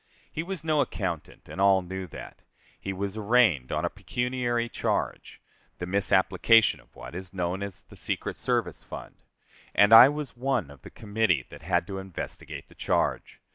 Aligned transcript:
He 0.31 0.41
was 0.41 0.63
no 0.63 0.81
accountant, 0.81 1.47
and 1.47 1.61
all 1.61 1.83
knew 1.83 2.07
that. 2.07 2.41
He 2.79 2.91
was 2.91 3.15
arraigned 3.15 3.71
on 3.71 3.85
a 3.85 3.89
pecuniary 3.91 4.67
charge 4.67 5.39
the 5.77 5.85
misapplication 5.85 6.79
of 6.79 6.95
what 6.95 7.13
is 7.13 7.35
known 7.35 7.61
as 7.61 7.83
the 7.83 7.95
secret 7.95 8.35
service 8.35 8.83
fund 8.83 9.17
and 9.75 9.93
I 9.93 10.09
was 10.09 10.35
one 10.35 10.71
of 10.71 10.81
the 10.81 10.89
committee 10.89 11.45
that 11.51 11.61
had 11.61 11.85
to 11.85 11.99
investigate 11.99 12.67
the 12.67 12.73
charge. 12.73 13.41